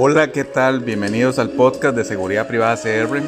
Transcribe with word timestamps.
Hola, 0.00 0.30
¿qué 0.30 0.44
tal? 0.44 0.78
Bienvenidos 0.78 1.40
al 1.40 1.50
podcast 1.50 1.96
de 1.96 2.04
Seguridad 2.04 2.46
Privada 2.46 2.76
CR. 2.76 3.20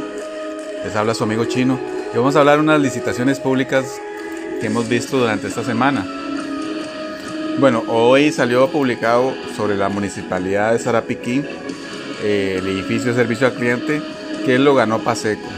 Les 0.85 0.95
habla 0.95 1.15
su 1.15 1.25
amigo 1.25 1.45
chino 1.47 1.81
y 2.15 2.17
vamos 2.17 2.37
a 2.37 2.39
hablar 2.39 2.59
de 2.59 2.63
unas 2.63 2.81
licitaciones 2.81 3.41
públicas 3.41 4.01
que 4.61 4.69
hemos 4.69 4.89
visto 4.89 5.19
durante 5.19 5.49
esta 5.49 5.65
semana. 5.65 6.07
Bueno, 7.59 7.83
hoy 7.89 8.31
salió 8.31 8.71
publicado 8.71 9.35
sobre 9.57 9.77
la 9.77 9.89
municipalidad 9.89 10.73
de 10.73 10.79
Sarapiquí 10.79 11.43
eh, 12.23 12.59
el 12.61 12.69
edificio 12.69 13.13
de 13.13 13.21
servicio 13.21 13.49
al 13.49 13.55
cliente 13.55 14.01
que 14.47 14.61
lo 14.61 14.77
ganó 14.77 15.01
Paseco. 15.01 15.49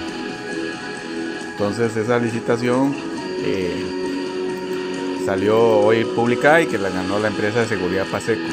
Entonces 1.50 1.94
esa 1.94 2.18
licitación 2.20 2.96
eh, 3.44 5.20
salió 5.26 5.60
hoy 5.60 6.06
publicada 6.06 6.62
y 6.62 6.68
que 6.68 6.78
la 6.78 6.88
ganó 6.88 7.18
la 7.18 7.28
empresa 7.28 7.60
de 7.60 7.66
seguridad 7.66 8.06
Paseco. 8.10 8.48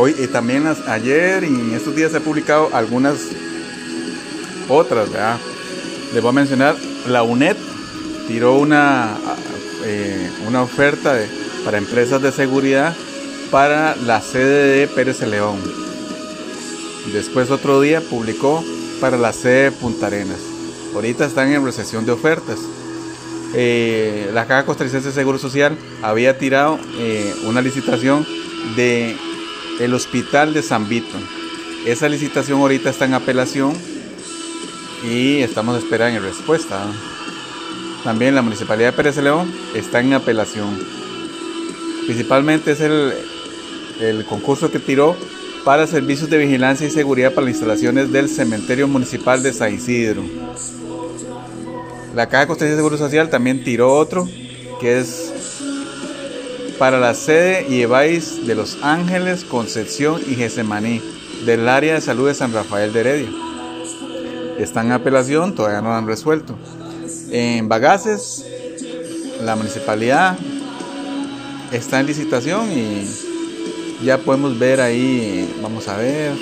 Hoy 0.00 0.14
y 0.16 0.28
también 0.28 0.64
ayer 0.86 1.42
y 1.42 1.48
en 1.48 1.74
estos 1.74 1.96
días 1.96 2.12
se 2.12 2.18
han 2.18 2.22
publicado 2.22 2.70
algunas 2.72 3.16
otras. 4.68 5.08
Les 6.14 6.22
voy 6.22 6.28
a 6.28 6.32
mencionar, 6.32 6.76
la 7.08 7.24
UNED 7.24 7.56
tiró 8.28 8.58
una, 8.58 9.16
eh, 9.84 10.30
una 10.46 10.62
oferta 10.62 11.18
para 11.64 11.78
empresas 11.78 12.22
de 12.22 12.30
seguridad 12.30 12.94
para 13.50 13.96
la 13.96 14.20
sede 14.20 14.78
de 14.78 14.86
Pérez 14.86 15.20
León. 15.22 15.56
Después 17.12 17.50
otro 17.50 17.80
día 17.80 18.00
publicó 18.00 18.64
para 19.00 19.16
la 19.16 19.32
sede 19.32 19.64
de 19.64 19.72
Punta 19.72 20.06
Arenas. 20.06 20.38
Ahorita 20.94 21.24
están 21.24 21.52
en 21.52 21.64
recesión 21.64 22.06
de 22.06 22.12
ofertas. 22.12 22.60
Eh, 23.52 24.30
la 24.32 24.46
Caja 24.46 24.64
Costarricense 24.64 25.08
de 25.08 25.14
Seguro 25.14 25.38
Social 25.38 25.76
había 26.02 26.38
tirado 26.38 26.78
eh, 26.98 27.34
una 27.46 27.60
licitación 27.60 28.24
de 28.76 29.16
el 29.80 29.94
Hospital 29.94 30.54
de 30.54 30.62
San 30.62 30.88
Vito. 30.88 31.16
Esa 31.86 32.08
licitación 32.08 32.60
ahorita 32.60 32.90
está 32.90 33.04
en 33.04 33.14
apelación 33.14 33.72
y 35.08 35.38
estamos 35.38 35.78
esperando 35.78 36.20
respuesta. 36.20 36.84
También 38.04 38.34
la 38.34 38.42
Municipalidad 38.42 38.90
de 38.90 38.96
Pérez 38.96 39.16
León 39.18 39.52
está 39.74 40.00
en 40.00 40.14
apelación. 40.14 40.78
Principalmente 42.06 42.72
es 42.72 42.80
el, 42.80 43.12
el 44.00 44.24
concurso 44.24 44.70
que 44.70 44.78
tiró 44.78 45.16
para 45.64 45.86
servicios 45.86 46.30
de 46.30 46.38
vigilancia 46.38 46.86
y 46.86 46.90
seguridad 46.90 47.34
para 47.34 47.46
las 47.46 47.54
instalaciones 47.54 48.10
del 48.10 48.28
cementerio 48.28 48.88
municipal 48.88 49.42
de 49.42 49.52
San 49.52 49.74
Isidro. 49.74 50.24
La 52.14 52.28
Caja 52.28 52.46
Costarricense 52.46 52.70
de 52.70 52.76
Seguro 52.76 52.96
Social 52.96 53.30
también 53.30 53.62
tiró 53.62 53.94
otro 53.94 54.28
que 54.80 54.98
es 54.98 55.32
para 56.78 57.00
la 57.00 57.14
sede 57.14 57.66
y 57.68 57.82
EVAIS 57.82 58.46
de 58.46 58.54
Los 58.54 58.78
Ángeles, 58.82 59.44
Concepción 59.44 60.20
y 60.28 60.34
Gesemaní 60.36 61.02
del 61.44 61.68
área 61.68 61.94
de 61.94 62.00
salud 62.00 62.28
de 62.28 62.34
San 62.34 62.52
Rafael 62.52 62.92
de 62.92 63.00
Heredia. 63.00 63.28
Está 64.58 64.82
en 64.82 64.92
apelación, 64.92 65.54
todavía 65.54 65.80
no 65.80 65.88
lo 65.88 65.94
han 65.94 66.06
resuelto. 66.06 66.54
En 67.30 67.68
Bagaces, 67.68 68.44
la 69.42 69.56
municipalidad 69.56 70.38
está 71.72 72.00
en 72.00 72.06
licitación 72.06 72.70
y 72.72 73.06
ya 74.04 74.18
podemos 74.18 74.58
ver 74.58 74.80
ahí, 74.80 75.52
vamos 75.60 75.88
a 75.88 75.96
ver, 75.96 76.32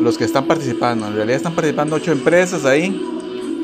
los 0.00 0.18
que 0.18 0.24
están 0.24 0.46
participando. 0.46 1.06
En 1.06 1.14
realidad 1.14 1.36
están 1.36 1.54
participando 1.54 1.96
ocho 1.96 2.12
empresas 2.12 2.64
ahí, 2.64 3.00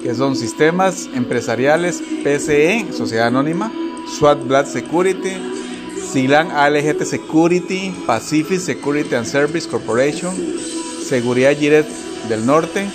que 0.02 0.14
son 0.14 0.36
Sistemas 0.36 1.08
Empresariales 1.14 2.02
PCE, 2.22 2.86
Sociedad 2.92 3.26
Anónima, 3.26 3.72
SWAT 4.08 4.46
Blood 4.46 4.66
Security, 4.66 5.36
Silan 6.12 6.50
ALGT 6.50 7.04
Security, 7.04 7.94
Pacific 8.06 8.60
Security 8.60 9.14
and 9.14 9.26
Service 9.26 9.68
Corporation, 9.68 10.34
Seguridad 11.02 11.56
Giret 11.56 11.86
del 12.28 12.46
Norte, 12.46 12.88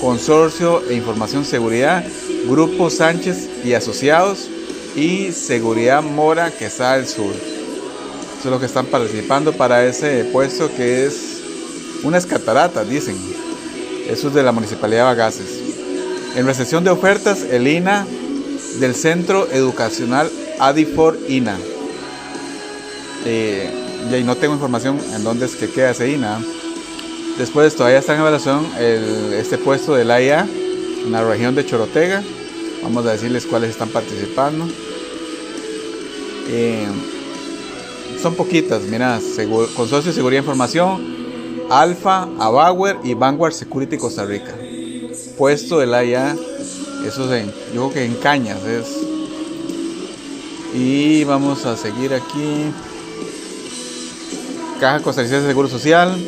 Consorcio 0.00 0.82
e 0.88 0.94
Información 0.94 1.44
Seguridad, 1.44 2.04
Grupo 2.48 2.90
Sánchez 2.90 3.48
y 3.64 3.74
Asociados 3.74 4.48
y 4.96 5.32
Seguridad 5.32 6.02
Mora 6.02 6.50
que 6.50 6.66
está 6.66 6.94
al 6.94 7.06
sur 7.06 7.34
son 8.44 8.50
los 8.50 8.60
que 8.60 8.66
están 8.66 8.84
participando 8.84 9.54
para 9.54 9.86
ese 9.86 10.22
puesto 10.24 10.68
que 10.76 11.06
es 11.06 11.40
unas 12.02 12.26
cataratas, 12.26 12.86
dicen. 12.86 13.16
Eso 14.06 14.28
es 14.28 14.34
de 14.34 14.42
la 14.42 14.52
Municipalidad 14.52 14.98
de 14.98 15.04
Bagaces. 15.04 15.60
En 16.36 16.44
recepción 16.44 16.84
de 16.84 16.90
ofertas, 16.90 17.40
el 17.40 17.66
INA 17.66 18.06
del 18.80 18.94
Centro 18.94 19.50
Educacional 19.50 20.30
ADIFOR 20.58 21.18
INA. 21.28 21.56
Eh, 23.26 23.70
y 24.12 24.22
no 24.22 24.36
tengo 24.36 24.54
información 24.54 24.98
en 25.14 25.24
dónde 25.24 25.46
es 25.46 25.56
que 25.56 25.68
queda 25.68 25.90
ese 25.90 26.10
INA. 26.10 26.40
Después 27.38 27.74
todavía 27.74 27.98
está 27.98 28.14
en 28.14 28.20
evaluación 28.20 28.66
este 28.78 29.58
puesto 29.58 29.94
del 29.94 30.10
AIA 30.10 30.46
en 31.04 31.12
la 31.12 31.24
región 31.24 31.54
de 31.54 31.66
Chorotega. 31.66 32.22
Vamos 32.82 33.06
a 33.06 33.12
decirles 33.12 33.46
cuáles 33.46 33.70
están 33.70 33.88
participando. 33.88 34.68
Eh, 36.48 36.86
son 38.20 38.34
poquitas, 38.34 38.82
mira, 38.82 39.20
Consorcio 39.74 40.10
de 40.10 40.14
Seguridad 40.14 40.40
e 40.40 40.42
Información, 40.42 41.14
Alfa, 41.70 42.28
Abauer 42.38 42.98
y 43.02 43.14
Vanguard 43.14 43.52
Security 43.52 43.96
Costa 43.96 44.24
Rica. 44.24 44.54
Puesto 45.36 45.78
del 45.78 45.92
AIA, 45.94 46.36
eso 47.06 47.24
es 47.34 47.42
en, 47.42 47.52
yo 47.74 47.90
creo 47.90 47.92
que 47.92 48.04
en 48.04 48.14
Cañas 48.14 48.62
es. 48.64 49.03
Y 50.74 51.22
vamos 51.22 51.64
a 51.66 51.76
seguir 51.76 52.12
aquí. 52.12 52.72
Caja 54.80 55.00
Costarricense 55.00 55.42
de 55.42 55.48
Seguro 55.48 55.68
Social, 55.68 56.20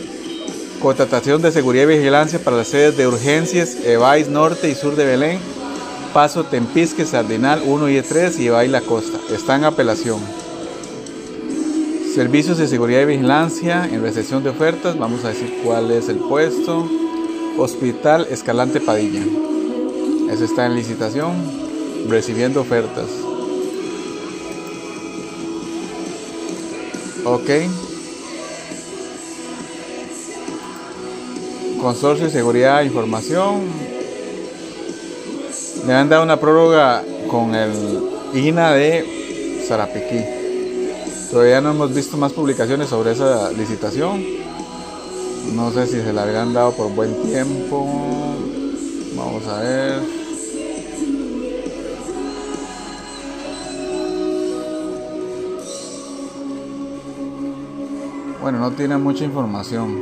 contratación 0.80 1.42
de 1.42 1.50
seguridad 1.50 1.82
y 1.82 1.96
vigilancia 1.98 2.38
para 2.38 2.58
las 2.58 2.68
sedes 2.68 2.96
de 2.96 3.08
urgencias 3.08 3.76
EVAIS 3.84 4.28
Norte 4.28 4.70
y 4.70 4.76
Sur 4.76 4.94
de 4.94 5.04
Belén, 5.04 5.40
Paso 6.14 6.44
Tempisque, 6.44 7.04
Sardinal 7.04 7.60
1 7.66 7.88
y 7.90 8.00
3 8.00 8.38
y 8.38 8.46
EVAIS 8.46 8.70
La 8.70 8.82
Costa. 8.82 9.18
Está 9.34 9.56
en 9.56 9.64
apelación. 9.64 10.20
Servicios 12.14 12.56
de 12.56 12.68
seguridad 12.68 13.02
y 13.02 13.06
vigilancia 13.06 13.84
en 13.92 14.00
recepción 14.00 14.44
de 14.44 14.50
ofertas. 14.50 14.96
Vamos 14.96 15.24
a 15.24 15.28
decir 15.30 15.60
cuál 15.64 15.90
es 15.90 16.08
el 16.08 16.18
puesto. 16.18 16.88
Hospital 17.58 18.28
Escalante 18.30 18.80
Padilla. 18.80 19.22
Eso 20.30 20.44
está 20.44 20.66
en 20.66 20.76
licitación. 20.76 21.34
Recibiendo 22.08 22.60
ofertas. 22.60 23.08
Ok. 27.28 27.50
Consorcio 31.82 32.26
de 32.26 32.30
Seguridad 32.30 32.82
e 32.82 32.86
Información. 32.86 33.62
Le 35.88 35.92
han 35.92 36.08
dado 36.08 36.22
una 36.22 36.38
prórroga 36.38 37.02
con 37.28 37.52
el 37.56 37.72
INA 38.32 38.70
de 38.74 39.64
Sarapiquí. 39.66 40.24
Todavía 41.32 41.60
no 41.60 41.72
hemos 41.72 41.92
visto 41.92 42.16
más 42.16 42.32
publicaciones 42.32 42.90
sobre 42.90 43.10
esa 43.10 43.50
licitación. 43.50 44.24
No 45.52 45.72
sé 45.72 45.88
si 45.88 46.00
se 46.00 46.12
la 46.12 46.22
habían 46.22 46.54
dado 46.54 46.72
por 46.72 46.92
buen 46.92 47.12
tiempo. 47.24 47.88
Vamos 49.16 49.44
a 49.48 49.58
ver. 49.62 50.15
Bueno, 58.46 58.60
no 58.60 58.70
tiene 58.70 58.96
mucha 58.96 59.24
información. 59.24 59.98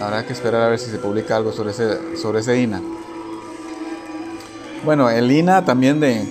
Habrá 0.00 0.24
que 0.24 0.32
esperar 0.32 0.62
a 0.62 0.68
ver 0.68 0.78
si 0.78 0.88
se 0.88 0.98
publica 0.98 1.34
algo 1.34 1.50
sobre 1.50 1.72
ese, 1.72 2.16
sobre 2.16 2.38
ese 2.38 2.60
INA. 2.60 2.80
Bueno, 4.84 5.10
el 5.10 5.28
INA 5.32 5.64
también 5.64 5.98
de, 5.98 6.24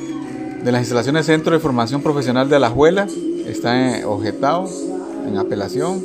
de 0.64 0.72
las 0.72 0.80
instalaciones 0.80 1.26
Centro 1.26 1.52
de 1.52 1.60
Formación 1.60 2.02
Profesional 2.02 2.48
de 2.48 2.56
Alajuela 2.56 3.06
está 3.46 4.08
objetado 4.08 4.66
en 5.28 5.38
apelación. 5.38 6.02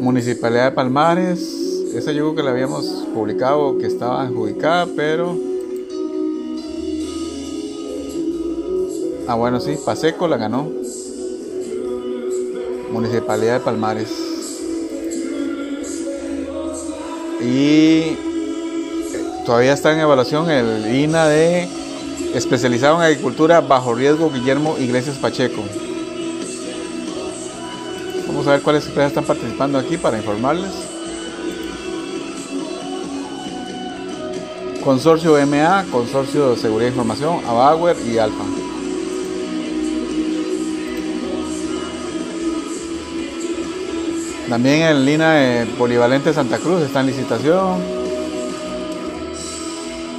Municipalidad 0.00 0.64
de 0.64 0.70
Palmares, 0.70 1.42
esa 1.94 2.12
yo 2.12 2.22
creo 2.22 2.36
que 2.36 2.42
la 2.42 2.52
habíamos 2.52 2.86
publicado 3.12 3.76
que 3.76 3.86
estaba 3.86 4.22
adjudicada, 4.22 4.88
pero... 4.96 5.36
Ah, 9.28 9.34
bueno, 9.34 9.60
sí, 9.60 9.76
Paseco 9.84 10.26
la 10.26 10.38
ganó. 10.38 10.79
Municipalidad 12.92 13.54
de 13.54 13.60
Palmares. 13.60 14.08
Y 17.40 18.16
todavía 19.46 19.72
está 19.72 19.92
en 19.92 20.00
evaluación 20.00 20.50
el 20.50 20.94
INA 20.94 21.26
de 21.26 21.68
especializado 22.34 22.96
en 22.96 23.02
agricultura 23.02 23.60
bajo 23.60 23.94
riesgo 23.94 24.30
Guillermo 24.30 24.76
Iglesias 24.78 25.16
Pacheco. 25.16 25.62
Vamos 28.26 28.46
a 28.46 28.52
ver 28.52 28.62
cuáles 28.62 28.86
empresas 28.86 29.10
están 29.10 29.24
participando 29.24 29.78
aquí 29.78 29.96
para 29.96 30.16
informarles. 30.18 30.70
Consorcio 34.84 35.34
MA, 35.46 35.84
Consorcio 35.90 36.50
de 36.50 36.56
Seguridad 36.56 36.88
e 36.88 36.90
Información, 36.90 37.40
Abauer 37.46 37.96
y 38.06 38.18
Alfa. 38.18 38.59
También 44.50 44.82
en 44.82 45.06
línea 45.06 45.64
polivalente 45.78 46.32
Santa 46.32 46.58
Cruz 46.58 46.82
está 46.82 47.02
en 47.02 47.06
licitación. 47.06 47.80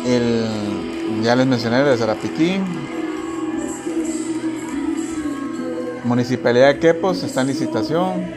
El, 0.07 1.21
ya 1.21 1.35
les 1.35 1.45
mencioné 1.45 1.81
el 1.81 1.85
de 1.87 1.97
Zarapiquín. 1.97 2.63
Municipalidad 6.05 6.73
de 6.73 6.79
Quepos 6.79 7.23
está 7.23 7.41
en 7.41 7.47
licitación. 7.47 8.33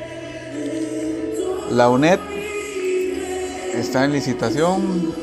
La 1.70 1.88
UNED 1.88 2.19
está 3.75 4.05
en 4.05 4.14
licitación. 4.14 5.14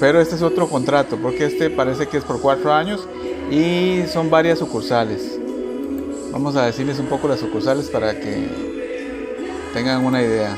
Pero 0.00 0.20
este 0.20 0.34
es 0.34 0.42
otro 0.42 0.68
contrato, 0.68 1.16
porque 1.16 1.46
este 1.46 1.70
parece 1.70 2.08
que 2.08 2.16
es 2.16 2.24
por 2.24 2.40
cuatro 2.40 2.72
años 2.72 3.06
y 3.52 4.02
son 4.12 4.30
varias 4.30 4.58
sucursales. 4.58 5.38
Vamos 6.32 6.56
a 6.56 6.66
decirles 6.66 6.98
un 6.98 7.06
poco 7.06 7.28
las 7.28 7.38
sucursales 7.38 7.88
para 7.88 8.18
que 8.18 8.65
tengan 9.76 10.06
una 10.06 10.22
idea. 10.22 10.56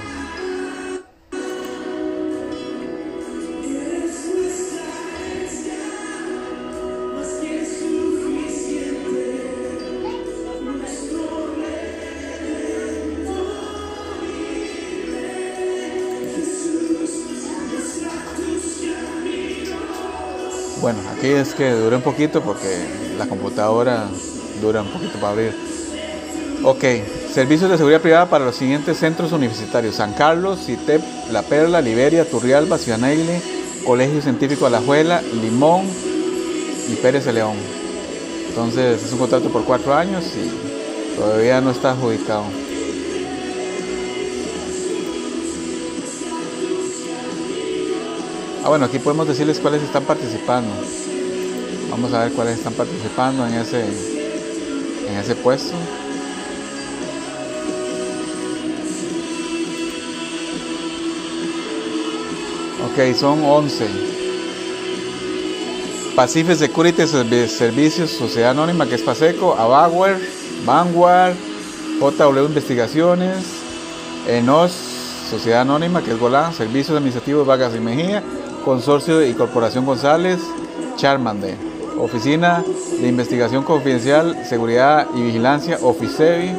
Bueno, 20.81 21.01
aquí 21.11 21.27
es 21.27 21.55
que 21.55 21.73
dura 21.73 21.97
un 21.97 22.05
poquito 22.05 22.41
porque 22.41 22.87
la 23.19 23.27
computadora 23.27 24.07
dura 24.61 24.83
un 24.83 24.93
poquito 24.93 25.19
para 25.19 25.33
abrir. 25.33 25.57
Ok, 26.63 26.85
servicios 27.33 27.71
de 27.71 27.77
seguridad 27.77 28.01
privada 28.01 28.27
para 28.27 28.45
los 28.45 28.57
siguientes 28.57 28.99
centros 28.99 29.33
universitarios: 29.33 29.97
San 29.97 30.13
Carlos, 30.15 30.61
CITEP, 30.67 31.03
La 31.33 31.43
Perla, 31.43 31.81
Liberia, 31.81 32.29
Turrialba, 32.29 32.79
Ciudad 32.79 32.99
Colegio 33.85 34.21
Científico 34.21 34.67
Alajuela, 34.67 35.23
Limón 35.23 35.87
y 36.91 36.95
Pérez 36.97 37.25
de 37.25 37.33
León. 37.33 37.57
Entonces 38.49 39.03
es 39.03 39.13
un 39.13 39.19
contrato 39.19 39.49
por 39.51 39.65
cuatro 39.65 39.95
años 39.95 40.25
y 40.37 41.17
todavía 41.17 41.61
no 41.61 41.71
está 41.71 41.93
adjudicado. 41.93 42.45
Ah, 48.65 48.69
bueno, 48.69 48.87
aquí 48.87 48.99
podemos 48.99 49.27
decirles 49.27 49.61
cuáles 49.61 49.83
están 49.83 50.05
participando. 50.05 50.71
Vamos 51.91 52.13
a 52.13 52.25
ver 52.25 52.33
cuáles 52.33 52.59
están 52.59 52.75
participando 52.75 53.47
en 53.47 53.55
ese, 53.55 53.81
en 53.81 55.17
ese 55.17 55.35
puesto. 55.37 55.75
Son 62.99 63.45
11. 63.45 63.87
Pacific 66.17 66.57
Security 66.57 67.07
Servicios, 67.07 68.11
Sociedad 68.11 68.51
Anónima, 68.51 68.87
que 68.87 68.97
es 68.97 69.03
Paseco, 69.03 69.55
Avaware, 69.55 70.19
Vanguard, 70.67 71.35
JW 72.01 72.47
Investigaciones, 72.47 73.37
ENOS, 74.27 74.73
Sociedad 75.31 75.61
Anónima, 75.61 76.03
que 76.03 76.11
es 76.11 76.19
Golán, 76.19 76.53
Servicios 76.53 76.97
Administrativos 76.97 77.47
Vagas 77.47 77.73
y 77.77 77.79
Mejía, 77.79 78.25
Consorcio 78.65 79.25
y 79.25 79.33
Corporación 79.35 79.87
González, 79.87 80.41
Charmander, 80.97 81.57
Oficina 82.01 82.65
de 83.01 83.07
Investigación 83.07 83.63
Confidencial, 83.63 84.45
Seguridad 84.45 85.07
y 85.15 85.23
Vigilancia, 85.23 85.79
Oficevi, 85.83 86.51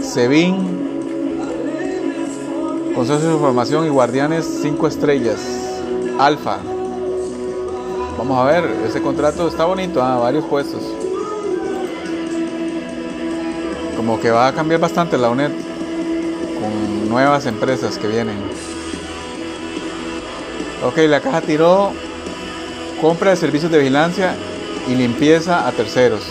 SEBIN, 0.00 0.89
Consorcio 2.94 3.28
de 3.28 3.34
Información 3.34 3.86
y 3.86 3.88
Guardianes 3.88 4.58
5 4.62 4.86
Estrellas, 4.88 5.38
Alfa. 6.18 6.58
Vamos 8.18 8.38
a 8.38 8.44
ver, 8.44 8.64
ese 8.86 9.00
contrato 9.00 9.46
está 9.46 9.64
bonito, 9.64 10.02
ah, 10.02 10.18
varios 10.18 10.44
puestos. 10.44 10.82
Como 13.96 14.20
que 14.20 14.30
va 14.30 14.48
a 14.48 14.52
cambiar 14.52 14.80
bastante 14.80 15.16
la 15.16 15.30
UNED 15.30 15.52
con 16.60 17.08
nuevas 17.08 17.46
empresas 17.46 17.96
que 17.96 18.08
vienen. 18.08 18.36
Ok, 20.84 20.98
la 21.08 21.20
caja 21.20 21.40
tiró 21.42 21.92
compra 23.00 23.30
de 23.30 23.36
servicios 23.36 23.70
de 23.70 23.78
vigilancia 23.78 24.34
y 24.88 24.96
limpieza 24.96 25.66
a 25.66 25.72
terceros. 25.72 26.22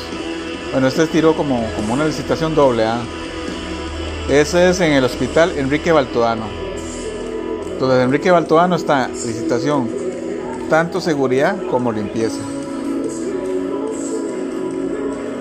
Bueno, 0.73 0.87
este 0.87 1.07
tiró 1.07 1.35
como, 1.35 1.65
como 1.77 1.93
una 1.93 2.05
licitación 2.05 2.53
doble. 2.53 2.85
¿ah? 2.85 2.99
Ese 4.29 4.69
es 4.69 4.79
en 4.79 4.93
el 4.93 5.03
hospital 5.03 5.57
Enrique 5.57 5.91
Baltoano. 5.91 6.45
Entonces, 7.71 8.03
Enrique 8.03 8.29
Baltoano 8.29 8.75
está 8.75 9.07
licitación, 9.07 9.89
tanto 10.69 11.01
seguridad 11.01 11.57
como 11.71 11.91
limpieza. 11.91 12.37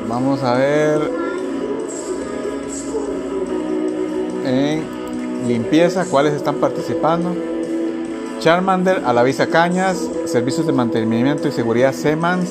Vamos 0.09 0.43
a 0.43 0.55
ver 0.55 1.11
en 4.47 4.85
limpieza 5.47 6.07
cuáles 6.07 6.33
están 6.33 6.55
participando. 6.55 7.37
Charmander, 8.41 9.03
Alavisa 9.05 9.49
Cañas, 9.49 9.99
Servicios 10.25 10.67
de 10.67 10.73
Mantenimiento 10.73 11.47
y 11.47 11.53
Seguridad 11.53 11.93
Semans, 11.93 12.49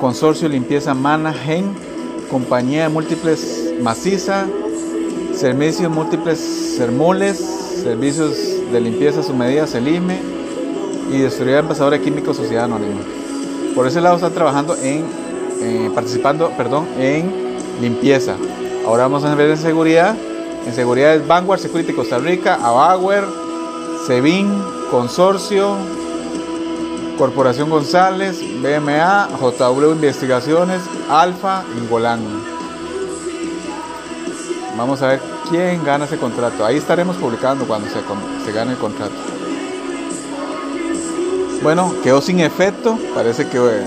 Consorcio 0.00 0.48
Limpieza 0.48 0.94
Mana 0.94 1.32
Gen, 1.32 1.74
Compañía 2.30 2.84
de 2.84 2.90
Múltiples 2.90 3.72
Maciza, 3.82 4.46
Servicios 5.40 5.90
Múltiples 5.90 6.38
Sermules, 6.76 7.38
Servicios 7.82 8.36
de 8.70 8.78
Limpieza 8.78 9.22
su 9.22 9.32
medida 9.32 9.66
Selime 9.66 10.20
y 11.10 11.16
Destruida 11.16 11.60
Envasadora 11.60 11.96
de 11.96 12.04
Químicos 12.04 12.36
Sociedad 12.36 12.64
Anónima. 12.64 13.00
Por 13.74 13.86
ese 13.86 14.02
lado 14.02 14.16
están 14.16 14.34
trabajando 14.34 14.76
en, 14.76 15.06
eh, 15.62 15.90
participando, 15.94 16.50
perdón, 16.58 16.86
en 16.98 17.56
limpieza. 17.80 18.36
Ahora 18.84 19.04
vamos 19.04 19.24
a 19.24 19.34
ver 19.34 19.48
en 19.48 19.56
seguridad. 19.56 20.14
En 20.66 20.74
seguridad 20.74 21.14
es 21.14 21.26
Vanguard 21.26 21.58
Security 21.58 21.94
Costa 21.94 22.18
Rica, 22.18 22.58
Abauer, 22.62 23.24
SEBIN, 24.06 24.62
Consorcio, 24.90 25.74
Corporación 27.16 27.70
González, 27.70 28.42
BMA, 28.60 29.30
JW 29.40 29.92
Investigaciones, 29.92 30.82
Alfa 31.08 31.64
y. 31.78 32.59
Vamos 34.80 35.02
a 35.02 35.08
ver 35.08 35.20
quién 35.50 35.84
gana 35.84 36.06
ese 36.06 36.16
contrato. 36.16 36.64
Ahí 36.64 36.78
estaremos 36.78 37.14
publicando 37.16 37.66
cuando 37.66 37.86
se, 37.90 38.50
gane 38.50 38.72
el 38.72 38.78
contrato. 38.78 39.12
Bueno, 41.62 41.94
quedó 42.02 42.22
sin 42.22 42.40
efecto. 42.40 42.98
Parece 43.14 43.46
que 43.46 43.58
eh, 43.58 43.82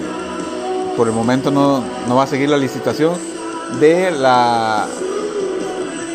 por 0.95 1.07
el 1.07 1.13
momento 1.15 1.49
no, 1.49 1.83
no 2.07 2.15
va 2.15 2.25
a 2.25 2.27
seguir 2.27 2.47
la 2.47 2.57
licitación 2.57 3.15
de 3.79 4.11
la 4.11 4.85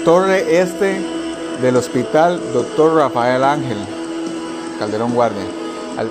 torre 0.05 0.61
este 0.61 1.05
del 1.61 1.75
hospital 1.75 2.41
Dr. 2.55 2.95
Rafael 2.95 3.43
Ángel 3.43 3.79
Calderón 4.79 5.13
Guardia. 5.13 5.43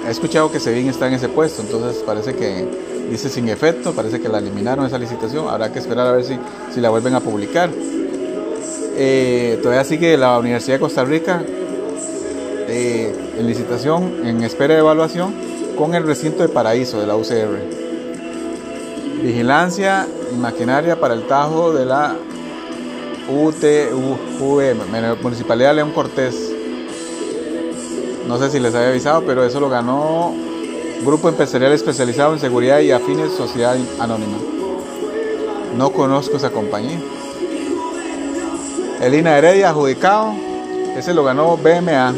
He 0.05 0.11
escuchado 0.11 0.51
que 0.51 0.59
Sevin 0.59 0.89
está 0.89 1.07
en 1.07 1.13
ese 1.13 1.29
puesto, 1.29 1.61
entonces 1.61 2.03
parece 2.03 2.35
que 2.35 2.67
dice 3.09 3.29
sin 3.29 3.47
efecto, 3.47 3.93
parece 3.93 4.19
que 4.19 4.27
la 4.27 4.39
eliminaron 4.39 4.85
esa 4.85 4.99
licitación. 4.99 5.47
Habrá 5.47 5.71
que 5.71 5.79
esperar 5.79 6.07
a 6.07 6.11
ver 6.11 6.25
si, 6.25 6.37
si 6.73 6.81
la 6.81 6.89
vuelven 6.89 7.15
a 7.15 7.21
publicar. 7.21 7.69
Eh, 8.99 9.59
todavía 9.61 9.83
sigue 9.83 10.17
la 10.17 10.39
Universidad 10.39 10.77
de 10.77 10.79
Costa 10.79 11.05
Rica 11.05 11.43
eh, 12.67 13.15
en 13.37 13.45
licitación, 13.45 14.25
en 14.25 14.43
espera 14.43 14.73
de 14.73 14.79
evaluación, 14.79 15.35
con 15.77 15.93
el 15.93 16.03
recinto 16.03 16.41
de 16.41 16.49
Paraíso 16.49 16.99
de 16.99 17.05
la 17.05 17.15
UCR. 17.15 17.59
Vigilancia 19.21 20.07
y 20.33 20.35
maquinaria 20.35 20.99
para 20.99 21.13
el 21.13 21.27
Tajo 21.27 21.73
de 21.73 21.85
la 21.85 22.15
UTUM, 23.29 24.77
Municipalidad 25.21 25.75
León 25.75 25.91
Cortés. 25.91 26.51
No 28.27 28.39
sé 28.39 28.49
si 28.49 28.59
les 28.59 28.73
había 28.73 28.89
avisado, 28.89 29.23
pero 29.27 29.45
eso 29.45 29.59
lo 29.59 29.69
ganó 29.69 30.33
Grupo 31.05 31.29
Empresarial 31.29 31.71
Especializado 31.71 32.33
en 32.33 32.39
Seguridad 32.39 32.79
y 32.79 32.89
Afines 32.89 33.31
Sociedad 33.33 33.77
Anónima. 33.99 34.37
No 35.77 35.91
conozco 35.91 36.37
esa 36.37 36.49
compañía. 36.49 36.99
El 39.01 39.13
INA 39.13 39.37
Heredia 39.37 39.69
adjudicado, 39.69 40.33
ese 40.95 41.13
lo 41.13 41.23
ganó 41.23 41.55
BMA. 41.55 42.15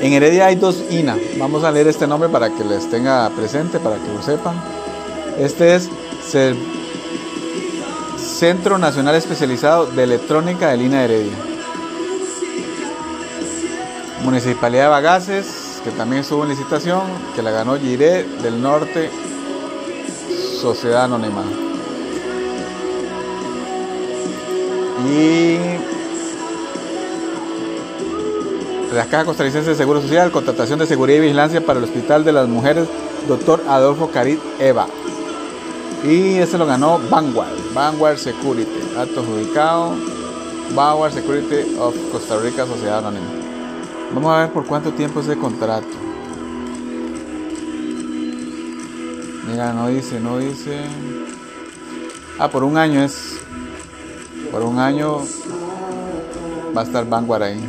En 0.00 0.12
Heredia 0.12 0.46
hay 0.46 0.56
dos 0.56 0.82
INA. 0.90 1.16
Vamos 1.38 1.62
a 1.62 1.70
leer 1.70 1.88
este 1.88 2.06
nombre 2.06 2.28
para 2.28 2.48
que 2.50 2.64
les 2.64 2.88
tenga 2.90 3.28
presente, 3.30 3.78
para 3.78 3.96
que 3.96 4.08
lo 4.08 4.22
sepan. 4.22 4.54
Este 5.38 5.74
es 5.74 5.90
Centro 8.16 8.78
Nacional 8.78 9.14
Especializado 9.14 9.86
de 9.86 10.02
Electrónica 10.04 10.70
de 10.70 10.76
Lina 10.78 11.04
Heredia. 11.04 11.36
Municipalidad 14.22 14.84
de 14.84 14.88
Bagaces, 14.88 15.80
que 15.84 15.90
también 15.90 16.22
estuvo 16.22 16.44
en 16.44 16.48
licitación, 16.48 17.02
que 17.36 17.42
la 17.42 17.50
ganó 17.50 17.76
Giré 17.76 18.24
del 18.24 18.60
Norte, 18.60 19.10
Sociedad 20.60 21.04
Anónima. 21.04 21.42
Y 25.02 25.58
la 28.94 29.06
Caja 29.06 29.24
Costarricense 29.24 29.70
de 29.70 29.76
Seguro 29.76 30.00
Social, 30.00 30.30
contratación 30.30 30.78
de 30.78 30.86
seguridad 30.86 31.18
y 31.18 31.22
vigilancia 31.22 31.64
para 31.64 31.78
el 31.78 31.84
Hospital 31.84 32.24
de 32.24 32.32
las 32.32 32.48
Mujeres, 32.48 32.88
doctor 33.26 33.62
Adolfo 33.68 34.10
Carit 34.10 34.40
Eva. 34.60 34.86
Y 36.04 36.36
ese 36.36 36.58
lo 36.58 36.66
ganó 36.66 37.00
Vanguard, 37.10 37.56
Vanguard 37.74 38.18
Security, 38.18 38.70
acto 38.96 39.20
adjudicado, 39.20 39.94
Vanguard 40.74 41.12
Security 41.12 41.76
of 41.78 41.96
Costa 42.12 42.38
Rica, 42.38 42.66
Sociedad 42.66 42.98
Anónima. 42.98 43.26
Vamos 44.14 44.32
a 44.32 44.40
ver 44.40 44.52
por 44.52 44.64
cuánto 44.64 44.92
tiempo 44.92 45.20
es 45.20 45.28
el 45.28 45.38
contrato. 45.38 45.88
Mira, 49.50 49.72
no 49.72 49.88
dice, 49.88 50.20
no 50.20 50.38
dice. 50.38 50.82
Ah, 52.38 52.48
por 52.48 52.64
un 52.64 52.76
año 52.76 53.02
es. 53.02 53.43
Por 54.54 54.62
un 54.62 54.78
año 54.78 55.18
va 56.76 56.82
a 56.82 56.84
estar 56.84 57.04
Vanguard 57.08 57.42
ahí. 57.42 57.60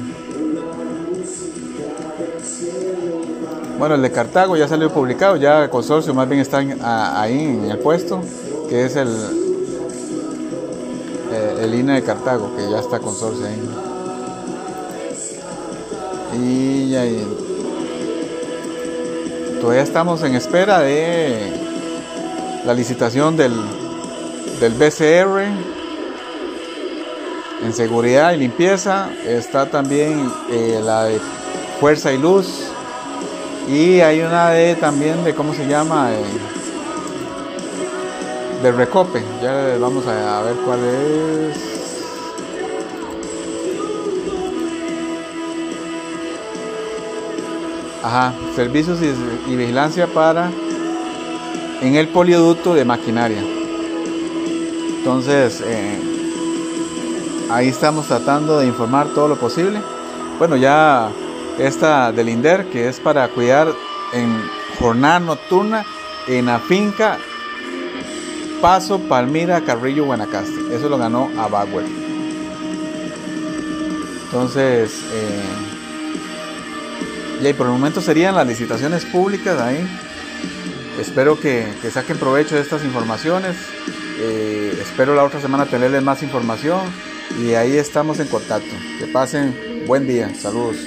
Bueno, 3.79 3.95
el 3.95 4.03
de 4.03 4.11
Cartago 4.11 4.55
ya 4.55 4.67
salió 4.67 4.91
publicado, 4.93 5.35
ya 5.35 5.67
consorcio 5.71 6.13
más 6.13 6.29
bien 6.29 6.41
está 6.41 6.59
ahí 7.19 7.39
en 7.39 7.71
el 7.71 7.79
puesto, 7.79 8.21
que 8.69 8.85
es 8.85 8.95
el, 8.97 9.07
eh, 11.31 11.57
el 11.63 11.73
INE 11.73 11.93
de 11.93 12.03
Cartago, 12.03 12.55
que 12.55 12.69
ya 12.69 12.77
está 12.77 12.99
consorcio 12.99 13.47
ahí. 13.47 13.59
Y 16.39 16.95
ahí, 16.95 17.27
todavía 19.59 19.81
estamos 19.81 20.21
en 20.21 20.35
espera 20.35 20.81
de 20.81 21.51
la 22.63 22.75
licitación 22.75 23.35
del, 23.35 23.53
del 24.59 24.73
BCR 24.73 25.74
en 27.63 27.73
seguridad 27.73 28.33
y 28.33 28.37
limpieza. 28.37 29.09
Está 29.25 29.69
también 29.69 30.31
eh, 30.51 30.79
la 30.83 31.05
de 31.05 31.19
fuerza 31.79 32.11
y 32.11 32.17
luz 32.17 32.71
y 33.67 33.99
hay 34.01 34.21
una 34.21 34.49
de 34.51 34.75
también 34.75 35.23
de, 35.23 35.33
¿cómo 35.33 35.53
se 35.53 35.67
llama? 35.67 36.11
Eh, 36.13 36.23
de 38.61 38.71
recope. 38.71 39.23
Ya 39.41 39.77
vamos 39.79 40.05
a, 40.07 40.41
ver 40.43 40.55
cuál 40.65 40.79
es. 40.83 41.57
Ajá, 48.03 48.33
servicios 48.55 48.99
y, 49.01 49.55
vigilancia 49.55 50.05
para 50.05 50.51
en 51.81 51.95
el 51.95 52.07
polioducto 52.09 52.75
de 52.75 52.85
maquinaria. 52.85 53.43
Entonces, 54.99 55.61
eh, 55.65 56.14
ahí 57.55 57.69
estamos 57.69 58.07
tratando 58.07 58.59
de 58.59 58.67
informar 58.67 59.07
todo 59.07 59.27
lo 59.29 59.37
posible. 59.37 59.81
Bueno, 60.37 60.57
ya 60.57 61.09
esta 61.57 62.11
del 62.11 62.29
INDER, 62.29 62.65
que 62.69 62.89
es 62.89 62.99
para 62.99 63.27
cuidar 63.29 63.69
en 64.13 64.41
jornada 64.79 65.21
nocturna 65.21 65.85
en 66.27 66.47
la 66.47 66.59
finca 66.59 67.17
Paso 68.61 68.99
Palmira 68.99 69.61
Carrillo 69.61 70.05
Guanacaste. 70.05 70.75
Eso 70.75 70.89
lo 70.89 70.97
ganó 70.97 71.29
a 71.37 71.47
Bauer. 71.47 71.85
Entonces, 74.25 74.91
eh, 75.13 75.41
y 77.41 77.53
por 77.53 77.67
el 77.67 77.73
momento 77.73 78.01
serían 78.01 78.35
las 78.35 78.47
licitaciones 78.47 79.05
públicas 79.05 79.61
ahí. 79.61 79.87
Espero 80.99 81.39
que, 81.39 81.67
saquen 81.91 82.17
provecho 82.17 82.55
de 82.55 82.61
estas 82.61 82.83
informaciones. 82.83 83.55
Eh, 84.17 84.77
espero 84.81 85.15
la 85.15 85.23
otra 85.23 85.41
semana 85.41 85.65
tenerles 85.65 86.01
más 86.03 86.23
información 86.23 86.81
y 87.39 87.53
ahí 87.53 87.77
estamos 87.77 88.19
en 88.19 88.27
contacto. 88.27 88.73
Que 88.99 89.07
pasen 89.07 89.83
buen 89.85 90.07
día. 90.07 90.33
Saludos. 90.35 90.77